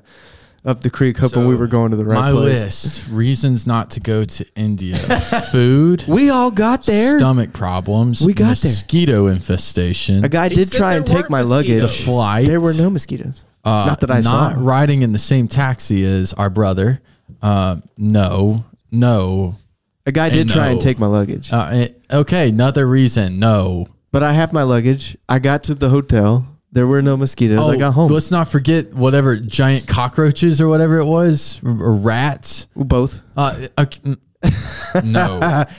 [0.66, 2.64] up the creek hoping So, we were going to the right my place.
[2.64, 4.96] list reasons not to go to India:
[5.52, 7.20] food, We all got there.
[7.20, 8.72] stomach problems, We got there.
[8.72, 11.82] mosquito infestation, A guy did said try and take my mosquitoes.
[11.82, 11.98] luggage.
[11.98, 12.48] The flight.
[12.48, 13.44] There were no mosquitoes.
[13.66, 14.50] uh, not that I saw.
[14.52, 17.02] not riding in the same taxi as our brother.
[17.42, 19.56] Uh, no, no.
[20.06, 21.52] A guy did try and take my luggage.
[21.52, 23.40] Uh, okay, another reason.
[23.40, 23.88] No.
[24.12, 25.18] But I have my luggage.
[25.30, 26.48] I got to the hotel.
[26.74, 27.70] There were no mosquitoes.
[27.70, 28.12] I got home.
[28.12, 32.66] Oh, Let's not forget whatever giant cockroaches or whatever it was, or, or rats.
[32.76, 33.22] Both.
[33.38, 34.18] Uh, okay, n-
[35.04, 35.66] no.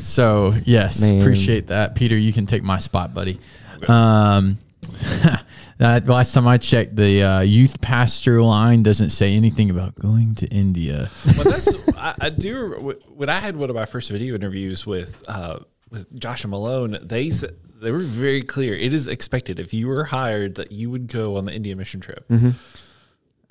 [0.00, 1.20] So yes, Man.
[1.20, 2.16] appreciate that, Peter.
[2.16, 3.40] You can take my spot, buddy.
[3.88, 4.58] Um,
[5.78, 10.34] that last time I checked, the uh, youth pastor line doesn't say anything about going
[10.36, 11.10] to India.
[11.36, 12.94] Well, that's I, I do.
[13.08, 16.98] When I had one of my first video interviews with uh, with Josh and Malone,
[17.02, 18.74] they said they were very clear.
[18.74, 22.00] It is expected if you were hired that you would go on the India mission
[22.00, 22.24] trip.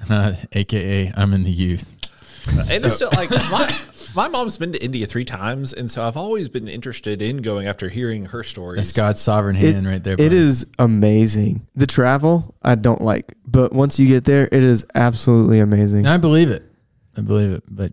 [0.10, 1.94] Uh, AKA, I'm in the youth.
[2.72, 3.78] And it's still like my
[4.16, 7.68] my mom's been to India three times, and so I've always been interested in going
[7.68, 8.78] after hearing her stories.
[8.78, 10.13] That's God's sovereign It- hand right there.
[10.13, 10.38] It buddy.
[10.38, 11.68] is amazing.
[11.76, 16.00] The travel I don't like, but once you get there, it is absolutely amazing.
[16.00, 16.63] And I believe it.
[17.18, 17.63] I believe it.
[17.68, 17.92] But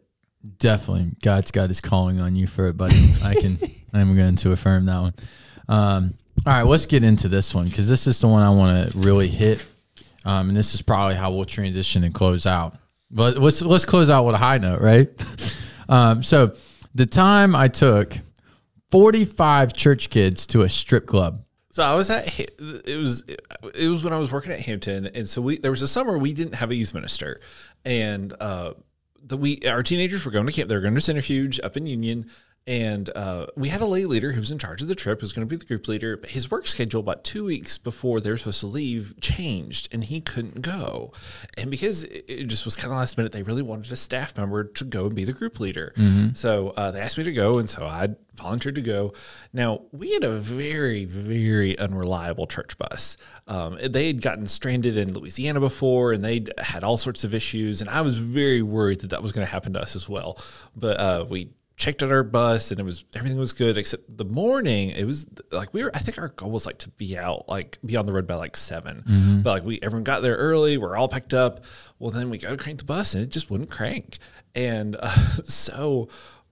[0.58, 2.94] definitely, God's God is calling on you for it, buddy.
[3.24, 3.58] I can.
[3.92, 5.14] I'm going to affirm that one.
[5.68, 6.14] Um,
[6.46, 8.98] all right, let's get into this one because this is the one I want to
[8.98, 9.64] really hit,
[10.24, 12.76] um, and this is probably how we'll transition and close out.
[13.10, 15.08] But let's let's close out with a high note, right?
[15.88, 16.54] um, so
[16.94, 18.18] the time I took
[18.90, 21.44] 45 church kids to a strip club.
[21.72, 23.24] So I was at it was
[23.74, 26.18] it was when I was working at Hampton, and so we there was a summer
[26.18, 27.40] we didn't have a youth minister,
[27.84, 28.74] and uh,
[29.22, 30.68] the we our teenagers were going to camp.
[30.68, 32.30] They were going to Centrifuge up in Union,
[32.66, 35.24] And uh, we had a lay leader who was in charge of the trip, who
[35.24, 36.16] was going to be the group leader.
[36.16, 40.02] But his work schedule, about two weeks before they were supposed to leave, changed and
[40.02, 41.12] he couldn't go.
[41.58, 44.64] And because it just was kind of last minute, they really wanted a staff member
[44.64, 45.92] to go and be the group leader.
[46.34, 47.58] So uh, they asked me to go.
[47.58, 49.12] And so I volunteered to go.
[49.52, 53.18] Now, we had a very, very unreliable church bus.
[53.46, 57.82] Um, they had gotten stranded in Louisiana before and they'd had all sorts of issues.
[57.82, 60.38] And I was very worried that that was going to happen to us as well.
[60.74, 64.24] But uh, we checked out our bus and it was everything was good except the
[64.24, 67.48] morning it was like we were i think our goal was like to be out
[67.48, 69.02] like be on the road by like 7
[69.42, 71.64] but like we everyone got there early we're all packed up
[71.98, 74.18] well then we got to crank the bus and it just wouldn't crank
[74.54, 75.10] and uh,
[75.44, 76.08] so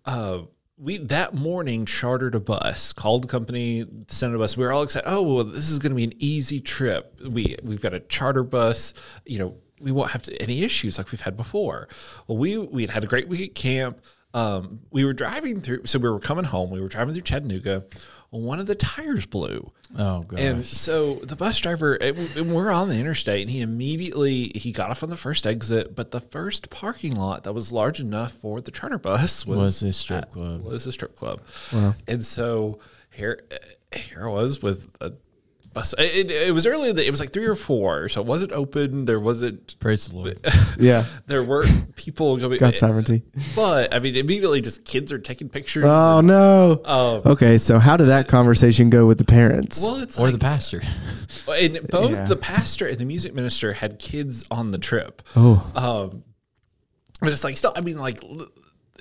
[0.07, 0.41] uh
[0.83, 4.57] we that morning chartered a bus, called the company, sent a bus.
[4.57, 5.09] We were all excited.
[5.09, 7.21] Oh, well, this is going to be an easy trip.
[7.25, 8.93] We we've got a charter bus.
[9.25, 11.89] You know, we won't have to, any issues like we've had before.
[12.27, 14.01] Well, we we had had a great week at camp.
[14.35, 16.71] Um, we were driving through, so we were coming home.
[16.71, 17.85] We were driving through Chattanooga.
[18.31, 19.71] One of the tires blew.
[19.99, 20.41] Oh god.
[20.41, 24.89] And so the bus driver, and we're on the interstate, and he immediately he got
[24.91, 28.63] off on the first exit, but the first parking lot that was large enough for
[28.63, 30.63] the charter bus was Was this strip at- club.
[30.65, 31.43] Was a strip club.
[32.09, 32.79] And so
[33.11, 33.43] here,
[33.95, 35.13] here I was with a
[35.73, 35.95] bus.
[35.99, 36.93] It, it was early.
[36.93, 39.05] the- It was like three or four, so it wasn't open.
[39.05, 39.79] There wasn't.
[39.81, 40.39] Praise the Lord.
[40.79, 41.05] Yeah.
[41.27, 41.65] There were
[41.97, 42.59] people going.
[42.59, 43.23] Got sovereignty.
[43.55, 45.85] But I mean, immediately just kids are taking pictures.
[45.87, 46.81] Oh and- no.
[46.85, 49.83] Um, Okay, so how did that conversation go with the parents?
[49.83, 50.83] well, it's or like, the pastor.
[51.49, 52.25] and both Yeah.
[52.27, 55.23] the pastor and the music minister had kids on the trip.
[55.37, 56.25] oh, Um,
[57.21, 58.49] but it's like still, I mean, like l-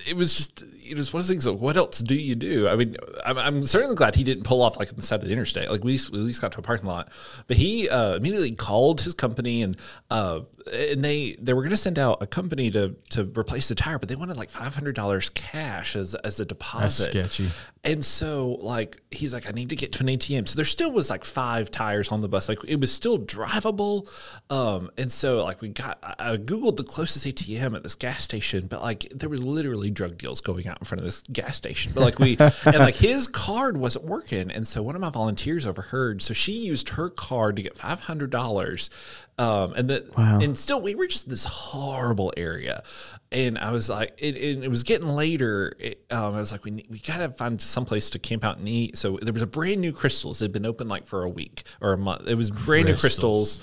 [0.07, 1.47] it was just it was one of those things.
[1.47, 2.67] Like, what else do you do?
[2.67, 5.25] I mean, I'm, I'm certainly glad he didn't pull off like on the side of
[5.27, 5.69] the interstate.
[5.69, 7.09] Like we, we at least got to a parking lot,
[7.47, 9.77] but he uh, immediately called his company and
[10.09, 13.75] uh, and they they were going to send out a company to to replace the
[13.75, 17.11] tire, but they wanted like five hundred dollars cash as as a deposit.
[17.11, 17.49] sketchy.
[17.83, 20.47] And so, like, he's like, I need to get to an ATM.
[20.47, 22.47] So there still was like five tires on the bus.
[22.47, 24.07] Like, it was still drivable.
[24.51, 28.23] Um, and so, like, we got, I I Googled the closest ATM at this gas
[28.23, 31.55] station, but like, there was literally drug deals going out in front of this gas
[31.55, 31.91] station.
[31.93, 34.51] But like, we, and like, his card wasn't working.
[34.51, 36.21] And so one of my volunteers overheard.
[36.21, 38.89] So she used her card to get $500.
[39.37, 42.83] Um, and that, and still, we were just this horrible area.
[43.31, 45.73] And I was like, it, it, it was getting later.
[45.79, 48.97] It, um, I was like, we, we gotta find someplace to camp out and eat.
[48.97, 50.41] So there was a brand new Krystals.
[50.41, 52.27] It had been open like for a week or a month.
[52.27, 53.61] It was brand new Krystals.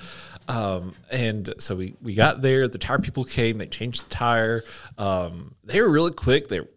[0.49, 4.65] Um, and so we, we got there, the tire people came, they changed the tire.
[4.97, 6.49] Um, they were really quick.
[6.49, 6.71] They were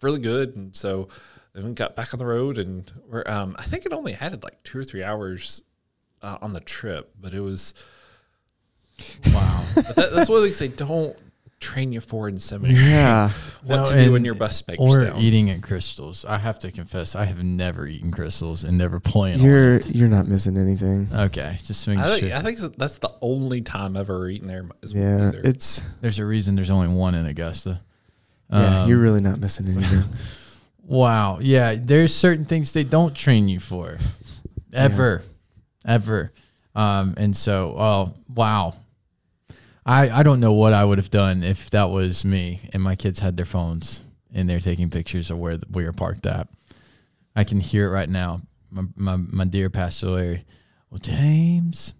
[0.00, 0.54] really good.
[0.56, 1.08] And so
[1.52, 4.44] then we got back on the road and we're, um, I think it only added
[4.44, 5.62] like two or three hours,
[6.22, 7.74] uh, on the trip, but it was,
[9.26, 9.64] Wow.
[9.74, 11.16] that, that's things they don't
[11.66, 12.78] train you for in seminary.
[12.84, 13.30] yeah.
[13.64, 15.18] What No, to do when your bus breaks or down.
[15.18, 16.24] eating at Krystals.
[16.28, 19.40] I have to confess, I have never eaten Krystals and never planned.
[19.40, 21.08] You're on you're not missing anything.
[21.12, 22.36] Okay, just making I think, sure.
[22.36, 24.66] I think that's the only time I've ever eaten there.
[24.82, 25.40] Is when Yeah, we were there.
[25.46, 27.80] it's There's a reason there's only one in Augusta.
[28.50, 28.82] yeah.
[28.82, 30.02] Um, you're really not missing anything.
[30.88, 31.40] Wow.
[31.42, 31.74] Yeah.
[31.76, 33.98] There's certain things they don't train you for
[34.72, 35.22] ever,
[35.84, 36.32] ever.
[36.76, 38.74] Um, and so, oh, wow.
[39.86, 42.96] I, I don't know what I would have done if that was me and my
[42.96, 44.00] kids had their phones
[44.34, 46.48] and they're taking pictures of where we are parked at.
[47.36, 48.42] I can hear it right now.
[48.68, 50.44] My, my, my dear Pastor Larry,
[50.90, 51.94] well, James,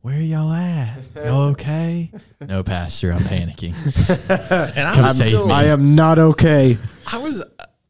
[0.00, 0.98] where are y'all at?
[1.16, 2.10] Y'all okay?
[2.40, 3.74] no, Pastor, I'm panicking.
[4.30, 5.52] and Come I was save still.
[5.52, 6.78] I am not okay.
[7.12, 7.44] I was,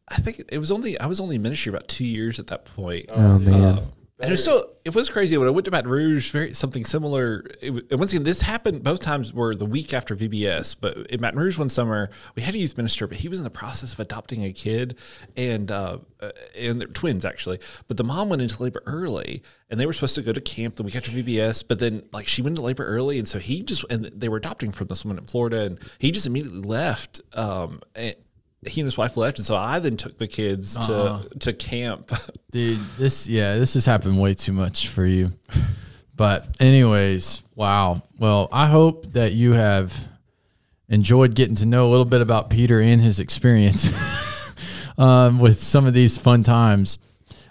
[0.09, 2.65] I think it was only, I was only in ministry about two years at that
[2.65, 3.07] point.
[3.11, 3.79] Oh man.
[3.79, 3.85] Um,
[4.19, 6.31] And it was still, it was crazy when I went to Baton Rouge.
[6.31, 7.45] Very something similar.
[7.61, 10.75] It, and once again, this happened both times were the week after VBS.
[10.81, 13.45] But in Baton Rouge one summer, we had a youth minister, but he was in
[13.45, 14.97] the process of adopting a kid,
[15.37, 17.59] and uh, uh, and they're twins actually.
[17.89, 20.77] But the mom went into labor early, and they were supposed to go to camp
[20.77, 21.63] the week after VBS.
[21.69, 24.39] But then like she went into labor early, and so he just and they were
[24.39, 27.21] adopting from this woman in Florida, and he just immediately left.
[27.35, 28.15] Um, and,
[28.67, 32.11] he and his wife left, and so I then took the kids to to camp.
[32.51, 35.33] Dude, this yeah, this has happened way too much for you.
[36.15, 38.03] But anyways, wow.
[38.19, 40.09] Well, I hope that you have
[40.89, 43.91] enjoyed getting to know a little bit about Peter and his experience
[44.99, 46.99] um, with some of these fun times.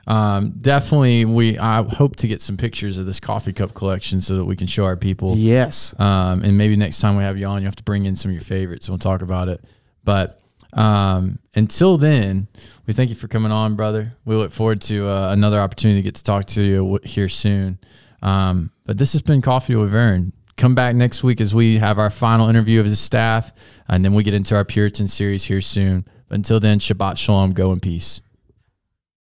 [0.07, 4.37] Um, definitely, we I hope to get some pictures of this coffee cup collection so
[4.37, 5.35] that we can show our people.
[5.35, 5.93] Yes.
[5.99, 8.29] Um, and maybe next time we have you on, you have to bring in some
[8.29, 9.63] of your favorites and we'll talk about it.
[10.03, 10.39] But
[10.75, 12.47] um, until then,
[12.85, 14.15] we thank you for coming on, brother.
[14.25, 17.79] We look forward to uh, another opportunity to get to talk to you here soon.
[18.21, 20.33] Um, but this has been Coffee with Vern.
[20.57, 23.53] Come back next week as we have our final interview of his staff,
[23.87, 26.05] and then we get into our Puritan series here soon.
[26.27, 27.53] But until then, Shabbat Shalom.
[27.53, 28.21] Go in peace.